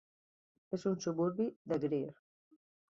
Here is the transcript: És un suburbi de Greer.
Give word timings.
És 0.79 0.87
un 0.93 0.97
suburbi 1.05 1.49
de 1.73 1.81
Greer. 1.87 2.13